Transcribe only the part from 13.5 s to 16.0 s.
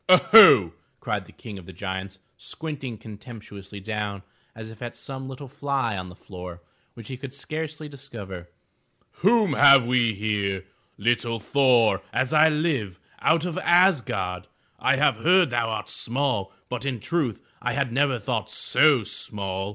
Asgard. I have heard thou art